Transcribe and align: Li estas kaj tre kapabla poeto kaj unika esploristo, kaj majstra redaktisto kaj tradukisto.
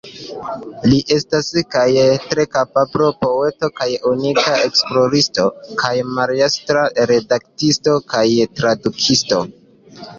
Li 0.91 0.95
estas 1.15 1.49
kaj 1.75 1.83
tre 2.31 2.45
kapabla 2.55 3.11
poeto 3.25 3.71
kaj 3.81 3.89
unika 4.13 4.57
esploristo, 4.71 5.49
kaj 5.85 5.95
majstra 6.19 6.91
redaktisto 7.15 7.99
kaj 8.17 8.29
tradukisto. 8.61 9.47